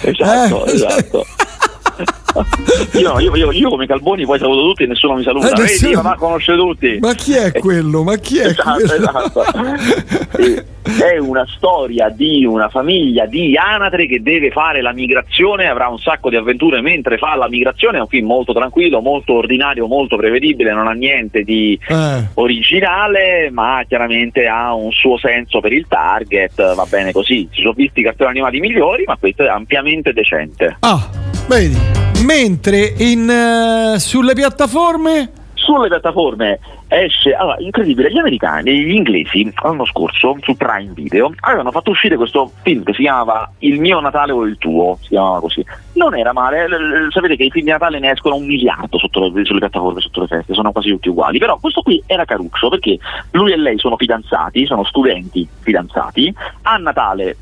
[0.03, 1.25] esatto, Eh, esatto.
[2.99, 5.51] Io, io, io, io come Calboni poi saluto tutti e nessuno mi saluta.
[5.53, 6.99] Eh, Vedi, ma conosce tutti.
[7.01, 8.03] Ma chi è quello?
[8.03, 8.95] Ma chi è Esatto, quello?
[8.95, 9.45] esatto.
[10.83, 15.99] È una storia di una famiglia di anatre che deve fare la migrazione, avrà un
[15.99, 20.17] sacco di avventure mentre fa la migrazione, è un film molto tranquillo, molto ordinario, molto
[20.17, 25.87] prevedibile, non ha niente di Eh, originale, ma chiaramente ha un suo senso per il
[25.89, 27.49] target, va bene così.
[27.51, 30.77] Ci sono visti cartoni animati migliori, ma questo è ampiamente decente.
[30.81, 31.07] Ah,
[31.49, 31.77] vedi.
[32.25, 35.31] Mentre in, eh, sulle piattaforme.
[35.55, 41.71] Sulle piattaforme esce, allora, incredibile, gli americani, gli inglesi l'anno scorso su Prime Video avevano
[41.71, 45.39] fatto uscire questo film che si chiamava Il mio Natale o il tuo, si chiamava
[45.41, 45.65] così.
[45.93, 46.67] Non era male,
[47.11, 50.23] sapete che i film di Natale ne escono un miliardo sotto le, sulle piattaforme, sotto
[50.23, 52.99] le feste, sono quasi tutti uguali, però questo qui era caruccio perché
[53.31, 57.37] lui e lei sono fidanzati, sono studenti fidanzati, a Natale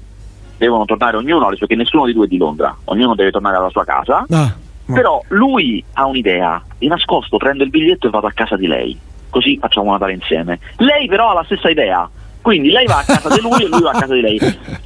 [0.59, 3.85] devono tornare ognuno, perché nessuno di due è di Londra, ognuno deve tornare alla sua
[3.85, 4.27] casa.
[4.29, 4.65] Ah.
[4.93, 8.99] Però lui ha un'idea, di nascosto prendo il biglietto e vado a casa di lei
[9.37, 10.59] così facciamo Natale insieme.
[10.79, 12.09] Lei però ha la stessa idea,
[12.41, 14.39] quindi lei va a casa di lui e lui va a casa di lei.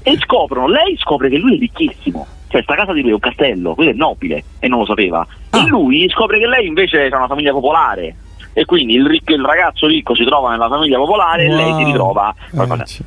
[0.03, 3.21] E scoprono, lei scopre che lui è ricchissimo, cioè sta casa di lui è un
[3.21, 5.25] castello, lui è nobile e non lo sapeva.
[5.51, 5.59] Ah.
[5.59, 8.17] E lui scopre che lei invece ha una famiglia popolare.
[8.53, 11.53] E quindi il, ricco, il, ragazzo ricco si trova nella famiglia popolare wow.
[11.53, 12.35] e lei si ritrova.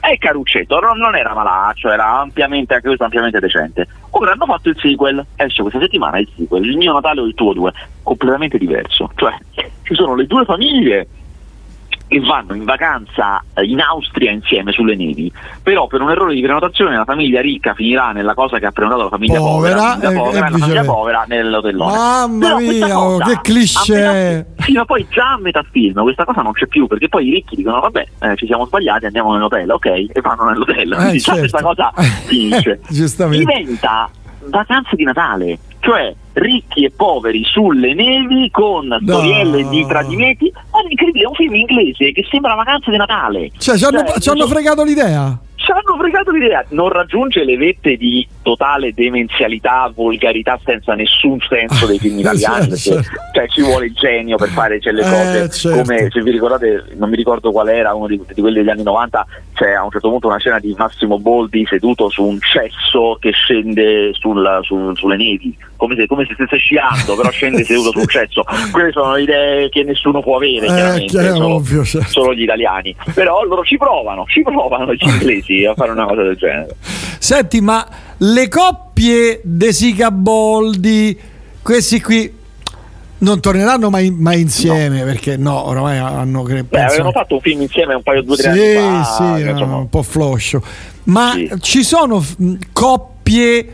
[0.01, 3.87] Eh, è caruccetto, non, non, era malaccio, era ampiamente, anche questo ampiamente decente.
[4.11, 7.33] Ora hanno fatto il sequel, esce questa settimana il sequel, il mio Natale o il
[7.33, 7.71] tuo due,
[8.03, 9.11] completamente diverso.
[9.15, 9.33] Cioè,
[9.83, 11.07] ci sono le due famiglie
[12.07, 16.41] che vanno in vacanza eh, in Austria insieme sulle nevi, però per un errore di
[16.41, 20.13] prenotazione la famiglia ricca finirà nella cosa che ha prenotato la famiglia povera, povera, eh,
[20.13, 21.95] povera, la famiglia povera nell'hotellone.
[21.95, 24.45] Mamma però mia, oh, che cliché!
[24.57, 27.31] Fino a poi già a metà film questa cosa non c'è più perché poi i
[27.31, 31.19] ricchi dicono vabbè eh, ci siamo sbagliati andiamo nell'hotel, ok, e vanno nell'hotel, eh, quindi
[31.19, 31.39] certo.
[31.39, 31.91] questa cosa
[32.27, 32.79] finisce.
[33.39, 34.09] Diventa
[34.49, 39.69] vacanze di Natale, cioè ricchi e poveri sulle nevi con storielle no.
[39.69, 40.51] di tradimenti.
[40.71, 43.51] Ma è incredibile, è un film inglese che sembra vacanze di Natale.
[43.57, 47.55] Cioè, ci hanno, cioè, ci hanno fregato l'idea ci hanno fregato l'idea, non raggiunge le
[47.55, 53.01] vette di totale demenzialità, volgarità senza nessun senso dei film italiani, perché
[53.33, 55.77] cioè, ci vuole genio per fare certe eh, cose, certo.
[55.77, 58.83] come se vi ricordate, non mi ricordo qual era, uno di, di, quelli degli anni
[58.83, 63.17] 90, c'è a un certo punto una scena di Massimo Boldi seduto su un cesso
[63.21, 67.91] che scende sul, sul, sulle nevi, come se, come se, stesse sciando, però scende seduto
[67.91, 68.43] sul cesso.
[68.69, 72.09] Queste sono idee che nessuno può avere, eh, chiaramente, solo, ovvio, certo.
[72.09, 76.05] solo gli italiani, però loro ci provano, ci provano gli inglesi riusciti a fare una
[76.05, 76.75] cosa del genere.
[77.19, 77.87] Senti, ma
[78.17, 81.17] le coppie De Sica Boldi,
[81.61, 82.41] questi qui
[83.19, 85.05] non torneranno mai, mai insieme no.
[85.05, 88.53] perché no, ormai hanno cre- Beh, avevano fatto un film insieme un paio due tre
[88.53, 89.35] sì, anni fa.
[89.37, 89.77] Sì, insomma.
[89.77, 90.61] un po' floscio.
[91.05, 91.49] Ma sì.
[91.59, 92.23] ci sono
[92.73, 93.69] coppie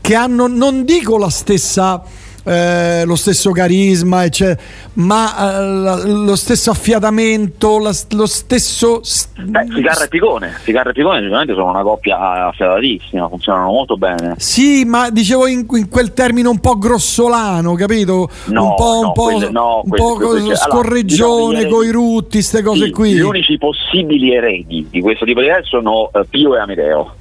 [0.00, 2.02] che hanno, non dico la stessa
[2.44, 4.60] eh, lo stesso carisma, eccetera,
[4.94, 9.00] ma eh, lo stesso affiatamento, la, lo stesso.
[9.40, 14.34] Beh, Ficarra e Picone, Ficarra e Picone sicuramente sono una coppia affiatatissima, funzionano molto bene.
[14.38, 18.28] Sì, ma dicevo in, in quel termine un po' grossolano, capito?
[18.46, 21.90] No, un po', no, un po', quelle, no, un po quelle, scorreggione allora, con i
[21.90, 23.12] rutti, queste cose sì, qui.
[23.14, 27.14] Gli unici possibili eredi di questo tipo di idee sono uh, Pio e Amedeo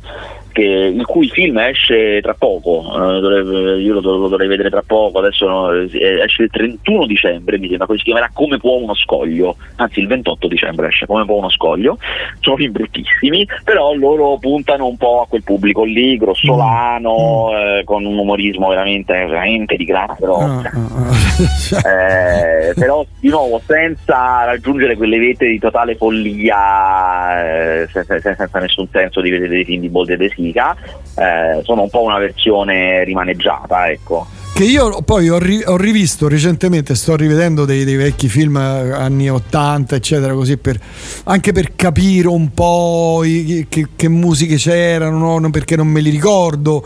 [0.51, 5.19] che, il cui film esce tra poco, dovrebbe, io lo, lo, dovrei vedere tra poco,
[5.19, 9.99] adesso no, esce il 31 dicembre, mi sembra, si chiamerà Come può uno scoglio, anzi
[9.99, 11.97] il 28 dicembre esce Come può uno scoglio,
[12.39, 17.55] sono film bruttissimi, però loro puntano un po' a quel pubblico lì, grossolano, mm.
[17.55, 24.45] eh, con un umorismo veramente, veramente di grande rocca, uh, eh, però di nuovo senza
[24.45, 29.81] raggiungere quelle vette di totale follia, eh, senza, senza, nessun senso di vedere dei film
[29.81, 30.75] di Bolde De Sica,
[31.15, 34.27] eh, sono un po' una versione rimaneggiata, ecco.
[34.53, 38.91] Che io poi ho, ri- ho rivisto recentemente, sto rivedendo dei, dei, vecchi film eh,
[38.91, 40.77] anni 80, eccetera, così per,
[41.23, 45.49] anche per capire un po' i, che, che, musiche c'erano, no?
[45.49, 46.83] perché non me li ricordo.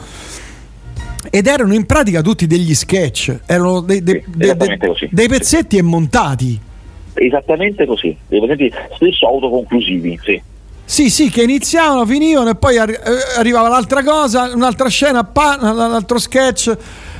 [1.32, 4.24] Ed erano in pratica tutti degli sketch, erano dei, dei,
[4.96, 6.60] sì, dei pezzetti e montati.
[7.15, 10.41] Esattamente così, dei pezzetti spesso autoconclusivi, sì.
[10.86, 15.58] Sì, sì, che iniziavano, finivano e poi arri- eh, arrivava l'altra cosa, un'altra scena, pa,
[15.60, 16.78] l'altro sketch.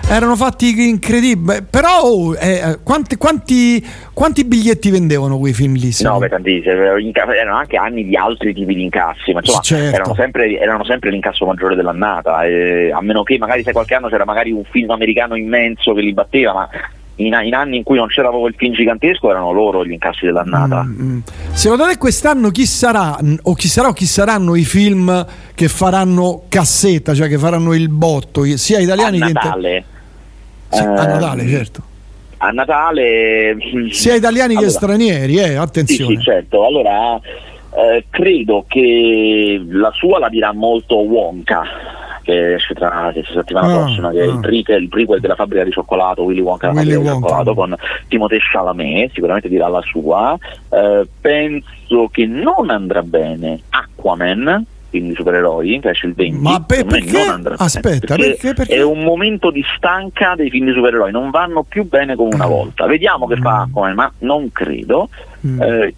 [0.08, 1.64] Erano fatti incredibili.
[1.68, 5.90] Però oh, eh, quanti, quanti, quanti, biglietti vendevano quei film lì?
[6.02, 6.76] No, beh, tantissimi.
[6.76, 9.96] Erano anche anni di altri tipi di incassi, ma insomma certo.
[9.96, 12.46] erano, sempre, erano, sempre, l'incasso maggiore dell'annata.
[12.46, 16.02] Eh, a meno che magari sai qualche anno c'era magari un film americano immenso che
[16.02, 16.70] li batteva, ma
[17.18, 20.26] in, in, anni in cui non c'era proprio il film gigantesco erano loro gli incassi
[20.26, 20.84] dell'annata.
[20.84, 21.20] Mm-hmm.
[21.52, 26.44] Secondo te quest'anno chi sarà o chi sarà o chi saranno i film che faranno
[26.50, 29.84] cassetta, cioè che faranno il botto, sia italiani a Natale.
[30.70, 31.84] che sì, eh, a Natale, ehm, certo.
[32.38, 33.58] A Natale
[33.92, 36.16] sia italiani allora, che stranieri, eh, attenzione.
[36.16, 36.66] Sì, sì certo.
[36.66, 41.64] Allora eh, credo che la sua la dirà molto Wonka
[42.26, 44.24] che esce tra la settimana ah, prossima, che ah.
[44.24, 47.12] è il, prequel, il prequel della fabbrica di cioccolato, Willy Wonka, Willy Wonka.
[47.12, 47.76] di cioccolato, con
[48.08, 50.38] Timothée Chalamet, sicuramente dirà la sua.
[50.70, 56.40] Eh, penso che non andrà bene Aquaman, film di supereroi, che esce il 20.
[56.40, 57.20] Ma per, perché?
[57.58, 61.64] Aspetta, perché, perché, perché, È un momento di stanca dei film di supereroi, non vanno
[61.64, 62.88] più bene come una volta.
[62.88, 63.72] Vediamo che fa, mm.
[63.72, 65.10] come, ma non credo.
[65.46, 65.62] Mm.
[65.62, 65.96] Eh,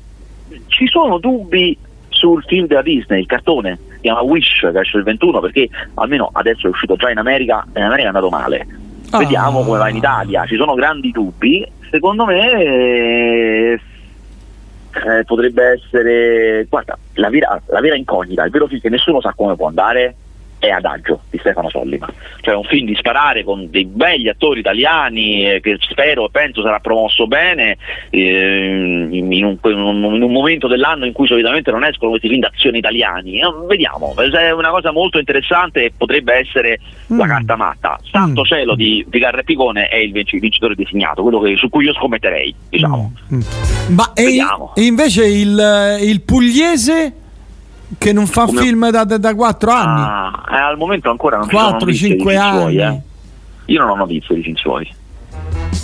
[0.67, 1.77] ci sono dubbi
[2.09, 6.29] sul film della Disney, il cartone, si chiama Wish, che esce il 21, perché almeno
[6.33, 8.67] adesso è uscito già in America, e in America è andato male.
[9.09, 9.17] Ah.
[9.19, 13.79] Vediamo come va in Italia, ci sono grandi dubbi, secondo me eh,
[15.25, 19.55] potrebbe essere, guarda, la vera, la vera incognita, il vero film che nessuno sa come
[19.55, 20.15] può andare
[20.59, 22.07] è Adagio di Stefano Sollima,
[22.41, 26.61] cioè un film di sparare con dei begli attori italiani eh, che spero e penso
[26.61, 27.77] sarà promosso bene
[28.09, 32.79] eh, in, un, in, un, momento dell'anno in cui solitamente non escono questi film d'azione
[32.79, 33.39] italiani.
[33.39, 36.79] Eh, vediamo, è una cosa molto interessante e potrebbe essere
[37.13, 37.17] mm.
[37.17, 37.99] la carta matta.
[38.09, 38.45] Santo mm.
[38.45, 42.53] cielo di, di Garre Picone è il vincitore designato, quello che, su cui io scommetterei.
[42.69, 43.13] Diciamo.
[43.31, 43.37] Mm.
[43.37, 43.41] mm.
[43.95, 44.37] Ma e,
[44.73, 47.25] e invece il, il pugliese?
[47.97, 48.61] Che non fa Come...
[48.61, 50.01] film da, da, da 4 anni?
[50.01, 52.59] Ah, eh, al momento ancora non 4-5 anni.
[52.59, 53.01] Suoi, eh.
[53.65, 54.93] Io non ho notizie di suoi.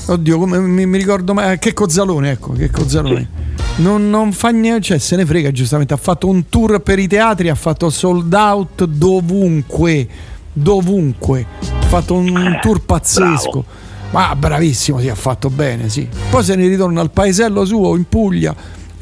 [0.08, 3.30] Oddio, come, mi, mi, ricordo ma, che Cozzalone, ecco, che Cozzalone.
[3.76, 3.82] Sì.
[3.82, 7.08] Non, non, fa niente, cioè se ne frega giustamente, ha fatto un tour per i
[7.08, 10.08] teatri, ha fatto sold out dovunque,
[10.52, 11.46] dovunque.
[11.60, 13.50] Ha fatto un eh, tour pazzesco.
[13.50, 13.92] Bravo.
[14.12, 16.08] Ma bravissimo, sì, ha fatto bene, sì.
[16.30, 18.54] Poi se ne ritorna al paesello suo in Puglia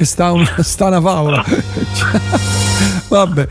[0.01, 1.43] e sta, un, sta una favola.
[3.07, 3.47] Vabbè.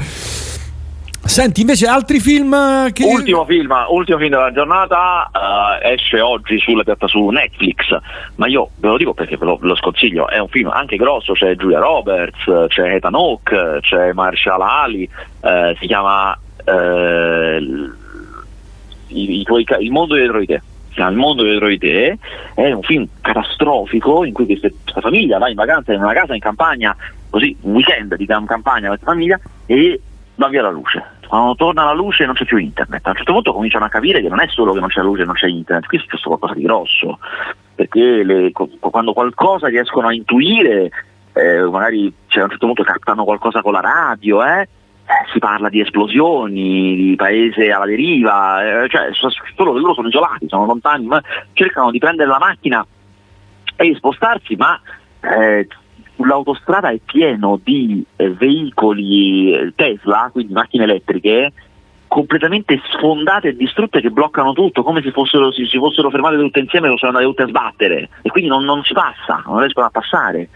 [1.23, 3.05] Senti, invece altri film che...
[3.05, 7.97] Ultimo film, ultimo film della giornata uh, esce oggi sulla piatta su Netflix,
[8.37, 10.97] ma io ve lo dico perché ve lo, ve lo sconsiglio, è un film anche
[10.97, 15.09] grosso, c'è Julia Roberts, c'è Ethan Hawke, c'è Marshall Ali,
[15.41, 17.63] uh, si chiama uh,
[19.09, 19.47] i, i,
[19.81, 20.63] Il mondo dietro di te
[20.97, 22.19] al mondo dietro di te,
[22.55, 26.41] è un film catastrofico in cui questa famiglia va in vacanza in una casa in
[26.41, 26.97] campagna,
[27.29, 30.01] così un weekend di campagna questa famiglia e
[30.35, 31.19] va via la luce.
[31.27, 33.07] Quando torna la luce non c'è più internet.
[33.07, 35.23] A un certo punto cominciano a capire che non è solo che non c'è luce
[35.23, 37.19] e non c'è internet, qui è successo qualcosa di grosso,
[37.75, 40.91] perché le, quando qualcosa riescono a intuire,
[41.35, 44.69] eh, magari cioè, a un certo punto captano qualcosa con la radio, eh,
[45.33, 50.67] si parla di esplosioni, di paese alla deriva, eh, cioè solo loro sono isolati, sono
[50.67, 52.87] lontani, ma cercano di prendere la macchina
[53.77, 54.79] e spostarsi, ma
[55.21, 55.67] eh,
[56.17, 61.53] sull'autostrada è pieno di eh, veicoli eh, Tesla, quindi macchine elettriche,
[62.07, 66.59] completamente sfondate e distrutte che bloccano tutto, come se fossero, si, si fossero fermate tutte
[66.59, 68.09] insieme e fossero andate tutte a sbattere.
[68.23, 70.49] E quindi non, non si passa, non riescono a passare.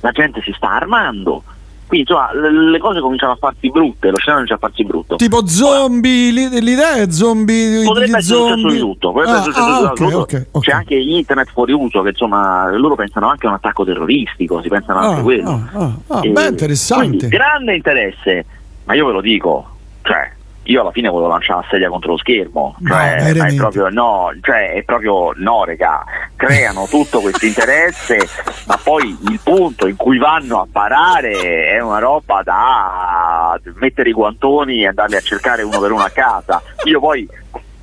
[0.00, 1.44] La gente si sta armando,
[1.92, 5.16] quindi insomma le cose cominciano a farsi brutte, lo scenario comincia a farsi brutto.
[5.16, 7.84] Tipo zombie, l'idea è zombie.
[7.84, 8.72] Potrebbe essere zombie.
[8.72, 10.60] di tutto, potrebbe ah, essere ah, okay, okay, okay.
[10.60, 14.68] C'è anche internet fuori uso, che insomma loro pensano anche a un attacco terroristico, si
[14.68, 15.68] pensano anche a ah, quello.
[15.74, 17.08] Ah, ah, e, beh, interessante.
[17.08, 18.46] Quindi, grande interesse,
[18.84, 20.30] ma io ve lo dico, cioè
[20.64, 24.32] io alla fine volevo lanciare la sedia contro lo schermo, cioè, no, è proprio no,
[24.40, 26.04] cioè è proprio no, regà,
[26.36, 28.18] creano tutto questo interesse,
[28.66, 34.12] ma poi il punto in cui vanno a parare è una roba da mettere i
[34.12, 36.62] guantoni e andarli a cercare uno per uno a casa.
[36.84, 37.28] Io poi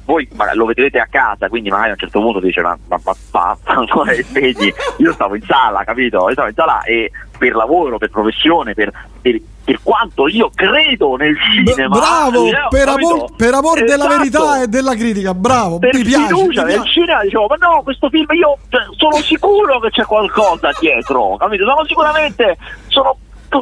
[0.06, 3.16] voi lo vedrete a casa, quindi magari a un certo punto dice ma, ma, ma,
[3.32, 6.28] ma ancora svegli, io stavo in sala, capito?
[6.28, 11.16] Io stavo in sala e per lavoro, per professione, per, per, per quanto io credo
[11.16, 11.98] nel cinema.
[11.98, 13.92] Bravo, eh, per, amor, per amor esatto.
[13.92, 16.28] della verità e della critica, bravo, per mi piace.
[16.28, 20.70] fiducia nel cinema dicevo, ma no, questo film io cioè, sono sicuro che c'è qualcosa
[20.80, 21.66] dietro, capito?
[21.66, 23.18] Sono sicuramente, sono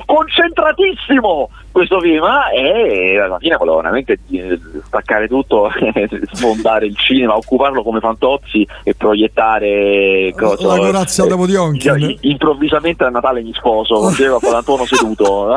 [0.05, 1.49] concentratissimo!
[1.71, 2.23] Questo film
[2.55, 4.17] eh, e alla fine volevo veramente
[4.87, 5.69] staccare tutto,
[6.33, 13.09] sfondare il cinema, occuparlo come fantozzi e proiettare cosa, la corazza eh, di improvvisamente a
[13.09, 15.49] Natale mi sposo con Antonio seduto.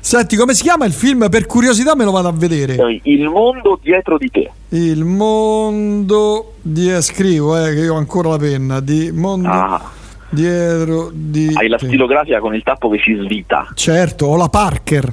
[0.00, 1.28] Senti come si chiama il film?
[1.28, 3.00] Per curiosità me lo vado a vedere.
[3.02, 4.50] Il mondo dietro di te.
[4.70, 10.02] Il mondo di eh, scrivo eh, che io ho ancora la penna di mondo ah
[10.28, 13.68] dietro di hai la stilografica con il tappo che si svita.
[13.74, 15.12] Certo ho la Parker.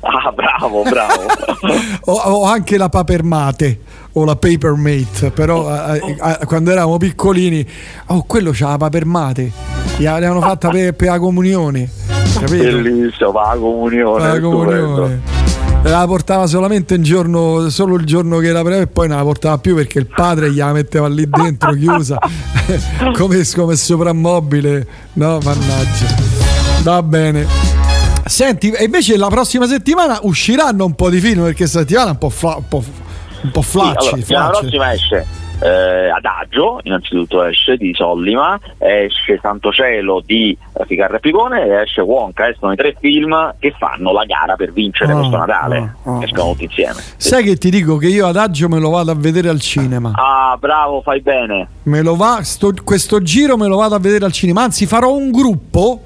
[0.00, 1.26] Ah bravo bravo.
[2.06, 3.80] Ho, ho, anche la Papermate
[4.12, 7.66] o la Papermate però eh, eh, quando eravamo piccolini
[8.06, 9.52] oh quello c'ha la Papermate.
[9.96, 11.90] Gli avevano fatta per, per la comunione
[12.38, 12.62] capito?
[12.62, 15.37] bellissimo la comunione la comunione
[15.82, 19.22] la portava solamente un giorno, solo il giorno che era breve e poi non la
[19.22, 22.18] portava più perché il padre gliela metteva lì dentro chiusa
[23.14, 24.86] come, come soprammobile.
[25.14, 26.06] No, mannaggia.
[26.82, 27.46] Va bene.
[28.24, 32.18] Senti, e invece la prossima settimana usciranno un po' di film perché settimana è un
[32.18, 32.84] po', fla, un po',
[33.42, 34.22] un po flacci.
[34.22, 40.56] Sì, allora, la prossima esce eh, Adagio, innanzitutto esce di Sollima, esce Santo Cielo di
[40.74, 44.72] eh, Ficarra Picone e esce Wonka, escono i tre film che fanno la gara per
[44.72, 46.22] vincere Oh, questo Natale, oh, oh.
[46.22, 47.00] escono tutti insieme.
[47.16, 50.12] Sai che ti dico che io Adagio me lo vado a vedere al cinema.
[50.14, 51.68] Ah, bravo, fai bene.
[51.84, 54.62] Me lo va, sto- questo giro me lo vado a vedere al cinema.
[54.62, 56.02] Anzi, farò un gruppo.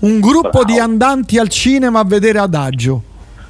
[0.00, 0.64] Un gruppo Bravo.
[0.64, 3.02] di andanti al cinema a vedere Adagio.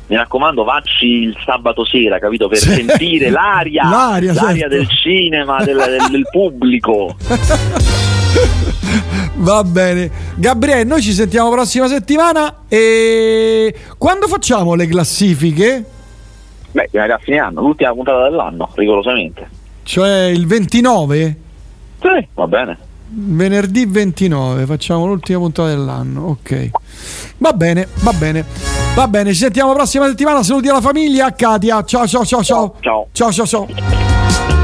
[0.07, 2.47] Mi raccomando, vacci il sabato sera, capito?
[2.49, 2.73] Per Sì.
[2.75, 4.69] sentire l'aria, L'aria, certo.
[4.69, 7.17] del cinema, del, del- del pubblico.
[9.37, 10.11] Va bene.
[10.37, 12.63] Gabriele, noi ci sentiamo prossima settimana.
[12.69, 15.85] E quando facciamo le classifiche?
[16.73, 19.49] Beh, a fine anno, l'ultima puntata dell'anno, rigorosamente.
[19.85, 21.37] Cioè il 29?
[22.01, 22.79] Sì, va bene.
[23.17, 26.27] Venerdì 29, facciamo l'ultima puntata dell'anno.
[26.27, 26.71] Ok.
[27.39, 28.74] Va bene, va bene.
[28.95, 30.45] Va bene, ci sentiamo prossima settimana.
[30.45, 31.83] Saluti alla famiglia, Katia.
[31.83, 32.77] Ciao ciao ciao ciao.
[32.81, 33.09] Ciao.
[33.11, 34.64] Ciao ciao ciao.